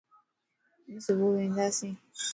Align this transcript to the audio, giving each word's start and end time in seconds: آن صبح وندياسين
آن 0.89 0.99
صبح 1.05 1.23
وندياسين 1.25 1.95